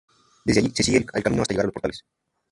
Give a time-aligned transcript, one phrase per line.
[0.45, 2.03] Desde ahí, se sigue el camino hasta llegar a Los portales.